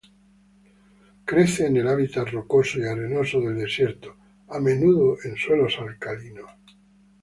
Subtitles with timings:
[1.25, 4.15] Crece en el hábitat rocoso y arenoso del desierto,
[4.49, 6.49] a menudo en suelos alcalinos.